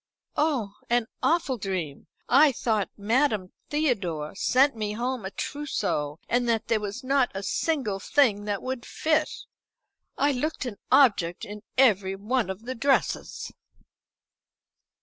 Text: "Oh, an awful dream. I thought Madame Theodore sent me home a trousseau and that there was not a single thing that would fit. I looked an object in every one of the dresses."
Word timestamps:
"Oh, 0.35 0.77
an 0.89 1.05
awful 1.21 1.59
dream. 1.59 2.07
I 2.27 2.53
thought 2.53 2.89
Madame 2.97 3.51
Theodore 3.69 4.33
sent 4.33 4.75
me 4.75 4.93
home 4.93 5.25
a 5.25 5.29
trousseau 5.29 6.17
and 6.27 6.49
that 6.49 6.69
there 6.69 6.79
was 6.79 7.03
not 7.03 7.29
a 7.35 7.43
single 7.43 7.99
thing 7.99 8.45
that 8.45 8.63
would 8.63 8.83
fit. 8.83 9.29
I 10.17 10.31
looked 10.31 10.65
an 10.65 10.77
object 10.91 11.45
in 11.45 11.61
every 11.77 12.15
one 12.15 12.49
of 12.49 12.65
the 12.65 12.73
dresses." 12.73 13.51